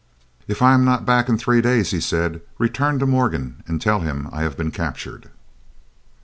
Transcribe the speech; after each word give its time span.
"If 0.47 0.63
I 0.63 0.73
am 0.73 0.83
not 0.83 1.05
back 1.05 1.29
in 1.29 1.37
three 1.37 1.61
days," 1.61 1.89
said 2.03 2.33
he, 2.33 2.39
"return 2.57 2.97
to 2.97 3.05
Morgan, 3.05 3.61
and 3.67 3.79
tell 3.79 3.99
him 3.99 4.27
I 4.31 4.41
have 4.41 4.57
been 4.57 4.71
captured." 4.71 5.29